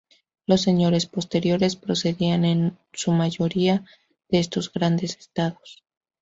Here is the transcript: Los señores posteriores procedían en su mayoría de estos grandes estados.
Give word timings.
Los 0.47 0.61
señores 0.63 1.05
posteriores 1.05 1.75
procedían 1.75 2.43
en 2.43 2.79
su 2.91 3.11
mayoría 3.11 3.85
de 4.29 4.39
estos 4.39 4.73
grandes 4.73 5.15
estados. 5.15 5.83